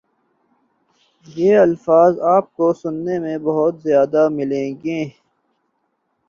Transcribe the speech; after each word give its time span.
یہ 1.27 1.57
الفاظ 1.57 2.19
آپ 2.29 2.45
کو 2.55 2.71
سنے 2.73 3.19
میں 3.19 3.37
بہت 3.43 3.81
زیادہ 3.83 4.27
ملیں 4.31 4.73
گے 4.83 4.99